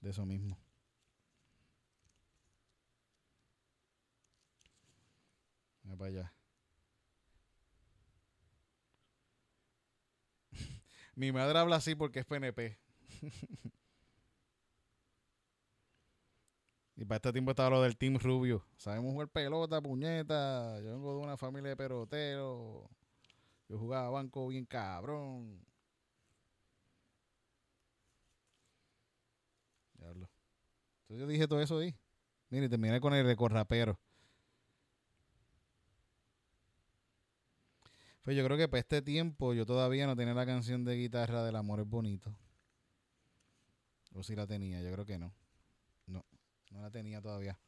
[0.00, 0.56] de eso mismo.
[5.82, 6.32] Mira para allá.
[11.16, 12.78] Mi madre habla así porque es PNP.
[16.96, 18.64] Y para este tiempo estaba lo del Team Rubio.
[18.76, 20.80] Sabemos jugar pelota, puñeta.
[20.80, 22.88] Yo vengo de una familia de peloteros.
[23.74, 25.60] Yo jugaba banco bien cabrón.
[29.94, 30.30] Diablo.
[31.00, 31.92] Entonces yo dije todo eso ahí.
[32.50, 33.98] Mire, terminé con el recorrapero.
[38.22, 41.42] Pues yo creo que para este tiempo yo todavía no tenía la canción de guitarra
[41.42, 42.32] del amor es bonito.
[44.12, 45.34] O si la tenía, yo creo que no.
[46.06, 46.24] No.
[46.70, 47.58] No la tenía todavía.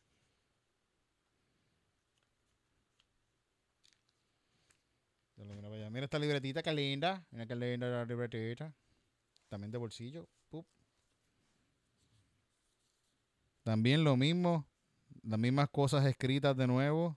[5.36, 7.24] Mira esta libretita, qué linda.
[7.30, 8.70] Mira qué linda la libretita.
[9.48, 10.28] También de bolsillo.
[13.62, 14.66] También lo mismo.
[15.22, 17.16] Las mismas cosas escritas de nuevo.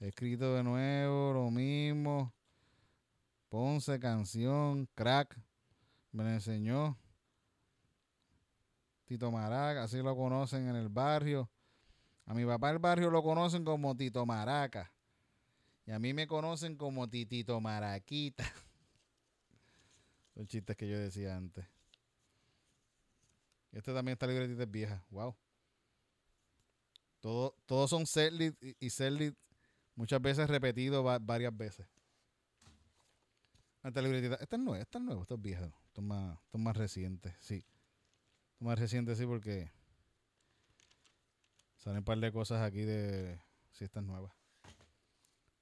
[0.00, 2.34] Escrito de nuevo, lo mismo.
[3.48, 5.40] Ponce, canción, crack.
[6.12, 6.98] Me lo enseñó.
[9.06, 11.50] Tito Maraca, así lo conocen en el barrio.
[12.26, 14.92] A mi papá el barrio lo conocen como Tito Maraca.
[15.88, 18.44] Y a mí me conocen como Titito Maraquita.
[20.34, 21.64] Son chistes que yo decía antes.
[23.72, 25.02] Este también está libretita vieja.
[25.08, 25.34] Wow.
[27.20, 29.34] Todo, todos son setlit y setlit
[29.94, 31.86] muchas veces repetido varias veces.
[33.82, 34.34] Esta libretita.
[34.34, 35.64] Esta es nueva, esta es nueva, esto es viejo.
[35.64, 37.56] Esto es más, esto es más reciente, sí.
[37.56, 39.72] Esto es más reciente, sí, porque
[41.78, 43.40] salen un par de cosas aquí de.
[43.72, 44.37] Sí, esta es nueva.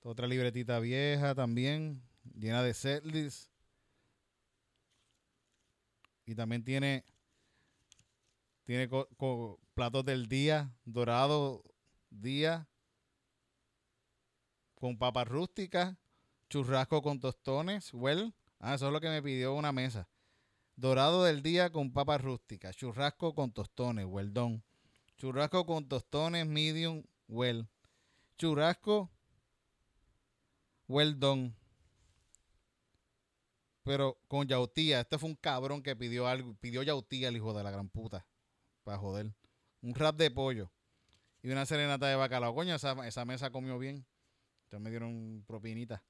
[0.09, 2.01] Otra libretita vieja también,
[2.39, 3.51] llena de setlist.
[6.25, 7.05] Y también tiene,
[8.63, 8.89] tiene
[9.75, 11.65] platos del día, dorado
[12.09, 12.69] día,
[14.77, 15.97] con papas rústicas,
[16.49, 18.33] churrasco con tostones, well.
[18.61, 20.09] Ah, eso es lo que me pidió una mesa.
[20.77, 24.33] Dorado del día con papas rústicas, churrasco con tostones, well.
[25.17, 27.67] Churrasco con tostones, medium, well.
[28.39, 29.11] Churrasco
[30.89, 31.55] well done.
[33.83, 37.63] Pero con yautía, este fue un cabrón que pidió algo, pidió yautía el hijo de
[37.63, 38.27] la gran puta.
[38.83, 39.33] Para joder.
[39.81, 40.73] Un rap de pollo.
[41.43, 42.55] Y una serenata de bacalao.
[42.55, 44.05] Coño, esa, esa mesa comió bien.
[44.65, 46.03] Entonces me dieron propinita.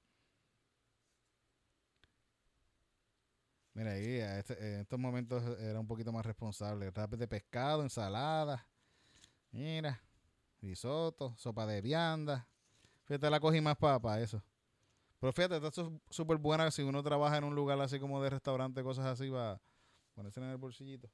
[3.75, 6.91] Mira ahí, este, en estos momentos era un poquito más responsable.
[6.91, 8.67] Rap de pescado, ensalada.
[9.51, 10.01] Mira,
[10.63, 12.49] risotto, sopa de vianda.
[13.05, 14.43] Fíjate, la cogí más para eso.
[15.21, 15.71] Pero fíjate, está
[16.11, 19.53] súper buena si uno trabaja en un lugar así como de restaurante, cosas así, va
[19.53, 19.61] a
[20.15, 21.09] ponerse en el bolsillito.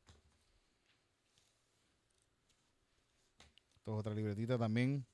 [3.77, 5.07] Esto es otra libretita también.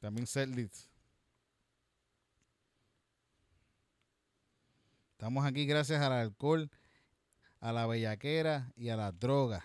[0.00, 0.88] También setlist.
[5.12, 6.70] Estamos aquí gracias al alcohol,
[7.60, 9.64] a la bellaquera y a la droga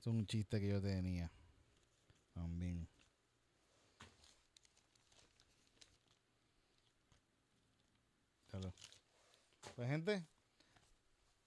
[0.00, 1.30] es un chiste que yo tenía.
[2.32, 2.88] También.
[9.74, 10.26] Pues gente,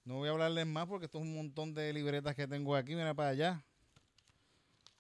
[0.05, 2.95] no voy a hablarles más porque esto es un montón de libretas que tengo aquí.
[2.95, 3.63] Mira para allá.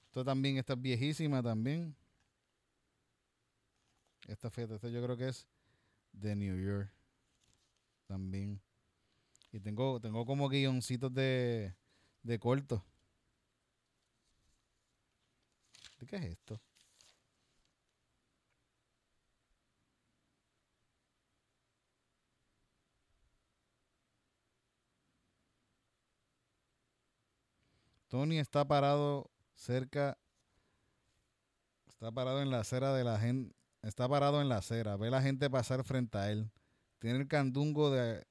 [0.05, 1.95] Esto también, esta es viejísima también.
[4.27, 5.47] Esta feta, esta yo creo que es
[6.11, 6.91] de New York.
[8.07, 8.61] También.
[9.53, 11.73] Y tengo, tengo como guioncitos de,
[12.23, 12.83] de corto.
[16.05, 16.59] Qué es esto?
[28.11, 30.17] Tony está parado cerca,
[31.87, 35.21] está parado en la acera de la gente, está parado en la acera, ve la
[35.21, 36.51] gente pasar frente a él.
[36.99, 38.27] Tiene el candungo de,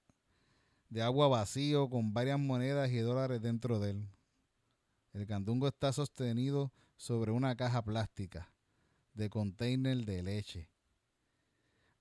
[0.91, 4.09] de agua vacío con varias monedas y dólares dentro de él.
[5.15, 8.53] El candungo está sostenido sobre una caja plástica
[9.15, 10.69] de container de leche.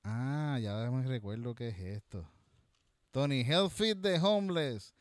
[0.03, 2.29] Ah, ya me recuerdo qué es esto.
[3.11, 4.93] Tony, help feed the homeless.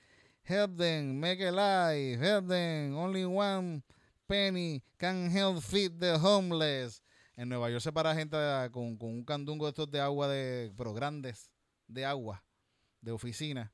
[0.45, 2.25] Help them make a life.
[2.25, 2.97] Help them.
[2.97, 3.83] Only one
[4.29, 7.03] penny can help feed the homeless.
[7.37, 8.37] En Nueva York se para gente
[8.71, 11.51] con, un candungo estos de agua, de, pero grandes,
[11.89, 12.45] de agua,
[13.01, 13.73] de oficina.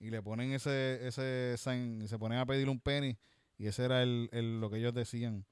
[0.00, 3.16] Y le ponen ese, ese se ponen a pedir un penny.
[3.56, 5.46] Y ese era el, lo que ellos decían.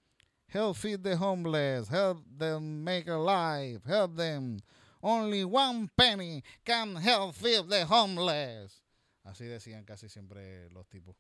[0.49, 1.89] Help feed the homeless.
[1.89, 3.85] Help them make a life.
[3.87, 4.61] Help them.
[5.03, 8.83] Only one penny can help feed the homeless.
[9.25, 11.15] Así decían casi siempre los tipos.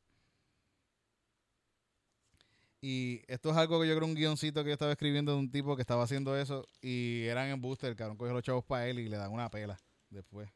[2.80, 5.50] Y esto es algo que yo creo un guioncito que yo estaba escribiendo de un
[5.50, 8.86] tipo que estaba haciendo eso y eran en booster, el cabrón cogió los chavos para
[8.86, 9.76] él y le dan una pela
[10.10, 10.48] después.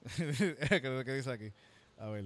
[0.16, 1.52] ¿Qué dice aquí?
[1.98, 2.24] A ver.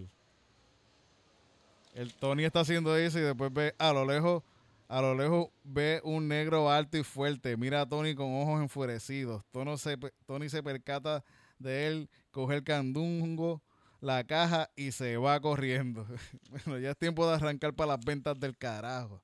[1.95, 4.43] El Tony está haciendo eso y después ve a lo lejos,
[4.89, 7.57] a lo lejos ve un negro alto y fuerte.
[7.57, 9.45] Mira a Tony con ojos enfurecidos.
[9.53, 11.25] Tony se, Tony se percata
[11.61, 13.63] de él, coge el candungo,
[14.01, 16.05] la caja y se va corriendo.
[16.51, 19.23] bueno, ya es tiempo de arrancar para las ventas del carajo.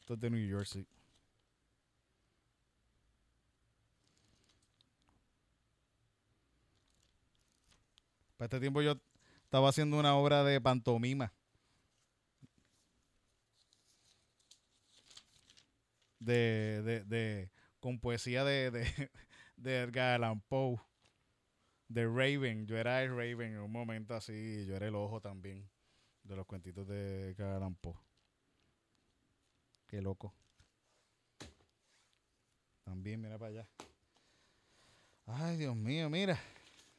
[0.00, 0.84] Esto es de New Jersey.
[8.36, 8.96] Para este tiempo yo
[9.52, 11.30] estaba haciendo una obra de pantomima.
[16.18, 19.10] De, de, de con poesía de, de,
[19.56, 20.78] de Edgar Allan Poe.
[21.88, 22.66] De Raven.
[22.66, 24.64] Yo era el Raven en un momento así.
[24.64, 25.68] Yo era el ojo también.
[26.22, 28.00] De los cuentitos de Edgar Poe.
[29.86, 30.32] Qué loco.
[32.84, 33.68] También, mira para allá.
[35.26, 36.40] Ay, Dios mío, mira.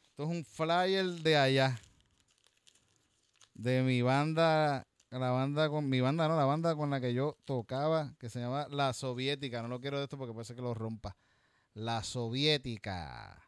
[0.04, 1.82] Esto es un flyer de allá.
[3.54, 4.88] De mi banda.
[5.10, 5.90] La banda con.
[5.90, 8.16] Mi banda, no, la banda con la que yo tocaba.
[8.20, 9.62] Que se llama La Soviética.
[9.62, 11.16] No lo quiero de esto porque puede ser que lo rompa.
[11.74, 13.42] La Soviética.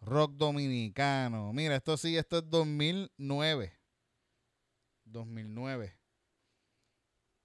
[0.00, 1.52] Rock dominicano.
[1.52, 3.72] Mira, esto sí, esto es 2009.
[5.04, 5.98] 2009.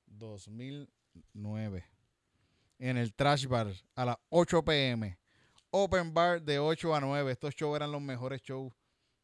[0.06, 1.86] 2009.
[2.80, 5.18] En el Trash Bar a las 8 pm.
[5.72, 7.32] Open Bar de 8 a 9.
[7.32, 8.74] Estos shows eran los mejores shows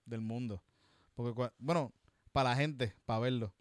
[0.06, 0.62] del mundo.
[1.16, 1.94] Porque, bueno,
[2.36, 3.54] para la gente, para verlo.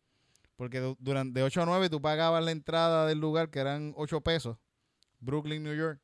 [0.57, 4.21] Porque durante de 8 a 9 tú pagabas la entrada del lugar, que eran 8
[4.23, 4.59] pesos.
[5.21, 6.01] Brooklyn, New York.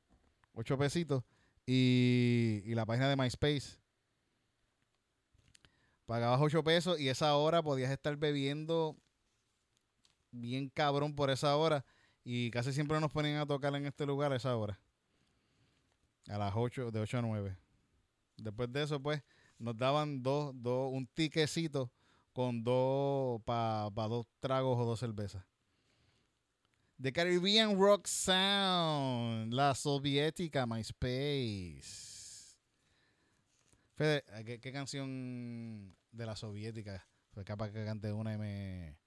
[0.52, 1.24] 8 pesitos.
[1.66, 3.80] Y, la página de MySpace.
[6.06, 8.96] Pagabas 8 pesos y esa hora podías estar bebiendo
[10.30, 11.84] bien cabrón por esa hora.
[12.22, 14.78] Y casi siempre nos ponían a tocar en este lugar a esa hora.
[16.28, 17.56] A las 8, de 8 a 9.
[18.36, 19.24] Después de eso, pues,
[19.58, 21.90] nos daban dos, dos, un tiquecito
[22.33, 25.45] con dos, para pa dos tragos o dos cervezas.
[27.01, 32.11] The Caribbean Rock Sound, la soviética MySpace.
[33.95, 37.07] Fede, ¿qué, qué canción de la soviética?
[37.33, 38.99] Fue capaz que cante una y me,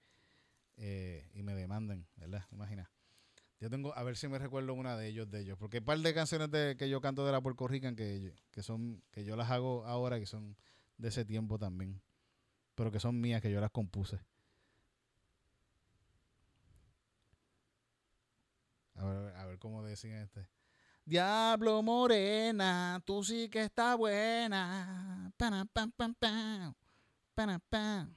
[0.76, 2.44] eh, y me demanden, ¿verdad?
[2.50, 2.90] Imagina.
[3.60, 5.56] Yo tengo, a ver si me recuerdo una de ellos, de ellos.
[5.58, 8.34] Porque hay un par de canciones de, que yo canto de la Puerto Rican que,
[8.50, 10.56] que son, que yo las hago ahora, que son
[10.98, 12.02] de ese tiempo también.
[12.74, 14.18] Pero que son mías, que yo las compuse.
[18.96, 20.48] A ver, a ver cómo decían este.
[21.04, 25.30] Diablo morena, tú sí que está buena.
[25.36, 26.74] Pam, pam, pam.
[27.34, 28.14] Pam, pam.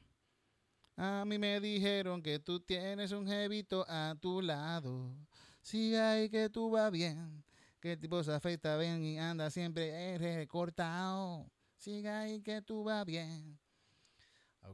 [0.96, 5.14] A mí me dijeron que tú tienes un jevito a tu lado.
[5.62, 7.44] Sigue ahí que tú vas bien.
[7.82, 11.52] Que el tipo se afeita bien y anda siempre recortado.
[11.76, 13.60] Sigue ahí que tú vas bien.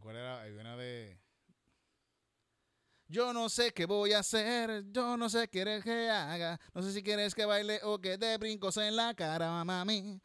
[0.01, 0.41] ¿Cuál era?
[0.41, 1.19] Hay una de.
[3.07, 6.81] Yo no sé qué voy a hacer, yo no sé qué quieres que haga, no
[6.81, 10.19] sé si quieres que baile o que te brincos en la cara, mami.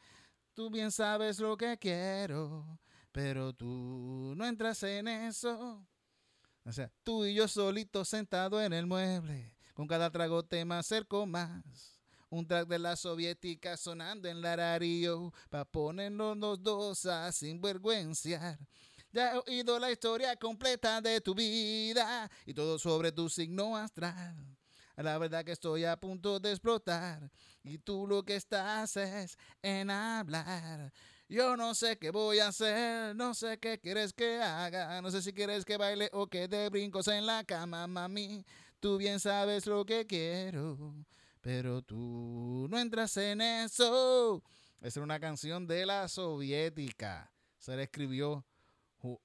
[0.55, 2.79] Tú bien sabes lo que quiero,
[3.13, 5.87] pero tú no entras en eso.
[6.65, 10.77] O sea, tú y yo solitos sentados en el mueble, con cada trago te me
[10.77, 12.01] acerco más.
[12.31, 18.59] Un track de la soviética sonando en la radio, pa' ponernos los dos a sinvergüenciar.
[19.11, 24.37] Ya he oído la historia completa de tu vida y todo sobre tu signo astral.
[24.97, 27.31] La verdad que estoy a punto de explotar
[27.63, 30.93] y tú lo que estás es en hablar.
[31.29, 35.23] Yo no sé qué voy a hacer, no sé qué quieres que haga, no sé
[35.23, 38.45] si quieres que baile o que te brincos en la cama, mami.
[38.81, 40.95] Tú bien sabes lo que quiero,
[41.41, 44.43] pero tú no entras en eso.
[44.81, 47.31] Esa era una canción de la soviética.
[47.59, 48.45] Se la escribió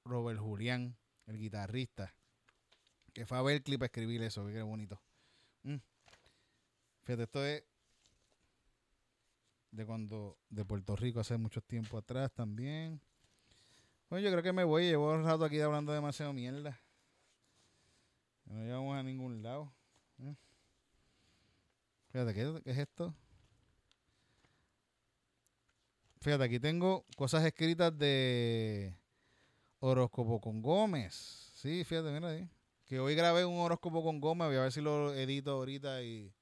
[0.03, 0.95] Robert Julián,
[1.27, 2.13] el guitarrista,
[3.13, 5.01] que fue a ver el clip a escribir eso, que bonito.
[5.63, 5.77] Mm.
[7.03, 7.63] Fíjate, esto es
[9.71, 13.01] de cuando de Puerto Rico hace mucho tiempo atrás también.
[14.09, 16.79] Bueno, yo creo que me voy, llevo un rato aquí hablando demasiado mierda.
[18.45, 19.73] No llegamos a ningún lado.
[20.19, 20.35] ¿eh?
[22.11, 23.13] Fíjate, ¿qué, ¿qué, es esto?
[26.21, 28.95] Fíjate, aquí tengo cosas escritas de
[29.85, 31.51] horóscopo con Gómez.
[31.55, 32.49] Sí, fíjate, mira ahí.
[32.85, 36.33] Que hoy grabé un horóscopo con Gómez, voy a ver si lo edito ahorita y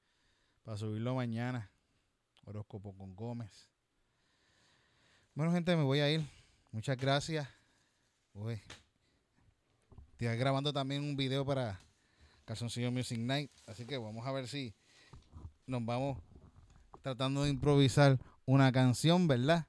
[0.62, 1.70] para subirlo mañana.
[2.44, 3.68] Horóscopo con Gómez.
[5.34, 6.24] Bueno, gente, me voy a ir.
[6.70, 7.48] Muchas gracias.
[8.32, 8.60] Uy.
[10.12, 11.80] Estoy grabando también un video para
[12.44, 13.50] Calzoncillo Music Night.
[13.66, 14.72] Así que vamos a ver si
[15.66, 16.18] nos vamos
[17.02, 19.66] tratando de improvisar una canción, ¿verdad?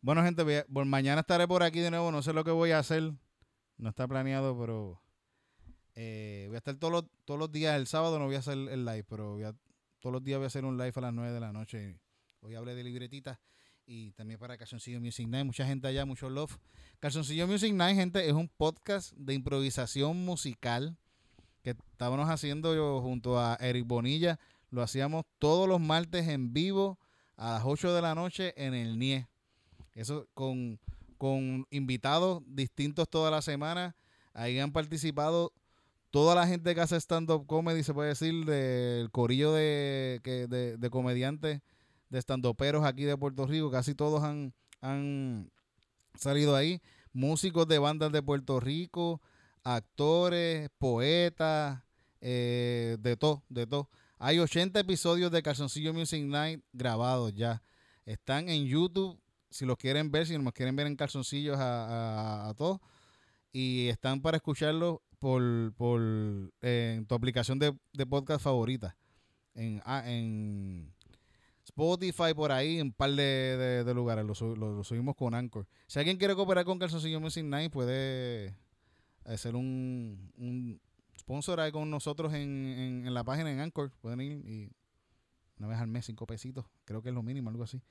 [0.00, 2.10] Bueno, gente, por mañana estaré por aquí de nuevo.
[2.10, 3.12] No sé lo que voy a hacer.
[3.76, 5.02] No está planeado, pero
[5.94, 7.76] eh, voy a estar todos los, todos los días.
[7.76, 9.36] El sábado no voy a hacer el live, pero
[10.00, 12.00] todos los días voy a hacer un live a las 9 de la noche.
[12.40, 13.38] Hoy hablé de libretitas
[13.86, 15.46] y también para Calzoncillo Music Night.
[15.46, 16.58] Mucha gente allá, mucho love.
[16.98, 20.96] Calzoncillo Music Night, gente, es un podcast de improvisación musical
[21.62, 24.38] que estábamos haciendo yo junto a Eric Bonilla.
[24.70, 26.98] Lo hacíamos todos los martes en vivo
[27.36, 29.26] a las 8 de la noche en el NIE.
[29.94, 30.78] Eso con,
[31.16, 33.94] con invitados distintos toda la semana.
[34.34, 35.52] Ahí han participado
[36.10, 40.76] toda la gente que hace stand-up comedy, se puede decir, del corillo de, que, de,
[40.76, 41.60] de comediantes,
[42.08, 43.70] de stand-uperos aquí de Puerto Rico.
[43.70, 45.50] Casi todos han, han
[46.14, 46.80] salido ahí.
[47.12, 49.22] Músicos de bandas de Puerto Rico,
[49.64, 51.82] actores, poetas,
[52.20, 53.88] eh, de todo, de todo.
[54.18, 57.62] Hay 80 episodios de Calzoncillo Music Night grabados ya.
[58.04, 62.54] Están en YouTube, si los quieren ver, si nos quieren ver en calzoncillos a, a,
[62.54, 62.80] todos.
[63.52, 66.00] Y están para escucharlos por, por
[66.60, 68.96] en tu aplicación de, de podcast favorita.
[69.54, 70.94] En, ah, en
[71.76, 74.24] Spotify, por ahí, en un par de, de, lugares.
[74.24, 75.66] Lo, subimos con Anchor.
[75.86, 78.56] Si alguien quiere cooperar con Calzoncillo Music Night, puede
[79.26, 80.80] hacer un, un
[81.18, 83.90] sponsor ahí con nosotros en, en, la página en Anchor.
[84.00, 84.72] Pueden ir y
[85.58, 86.64] una vez al mes, cinco pesitos.
[86.86, 87.82] Creo que es lo mínimo, algo así.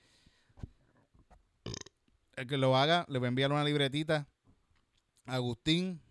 [2.36, 4.28] El que lo haga, le voy a enviar una libretita.
[5.28, 6.02] Agustín,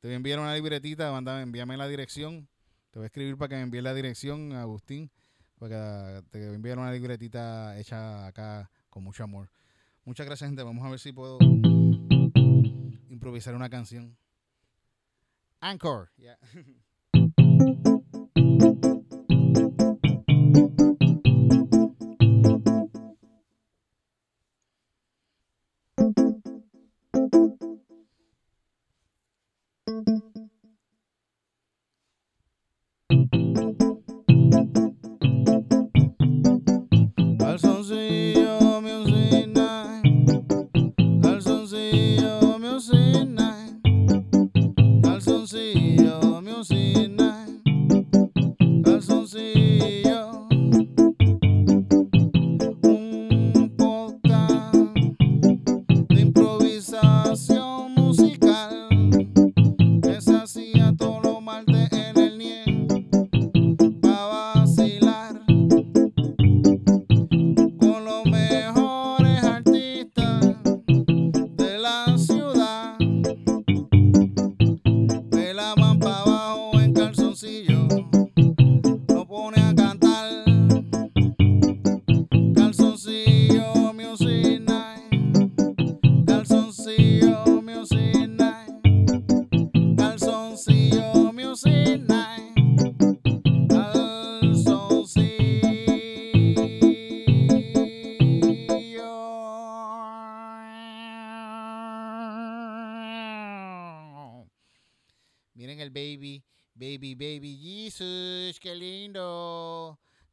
[0.00, 2.48] te voy a enviar una libretita, envíame la dirección.
[2.90, 5.12] Te voy a escribir para que me envíe la dirección, Agustín.
[5.62, 9.48] Para que te enviar una libretita hecha acá con mucho amor.
[10.04, 10.64] Muchas gracias, gente.
[10.64, 11.38] Vamos a ver si puedo
[13.08, 14.18] improvisar una canción.
[15.60, 16.10] Anchor.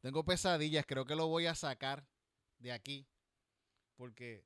[0.00, 2.06] Tengo pesadillas, creo que lo voy a sacar
[2.58, 3.06] de aquí.
[3.96, 4.44] Porque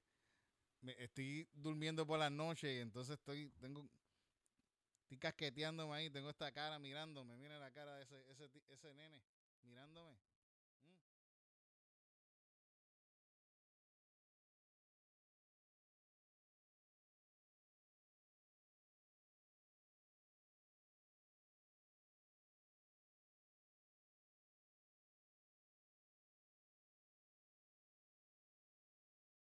[0.80, 3.88] me estoy durmiendo por la noche y entonces estoy, tengo,
[5.02, 9.22] estoy casqueteándome ahí, tengo esta cara mirándome, mira la cara de ese, ese, ese nene
[9.62, 10.18] mirándome.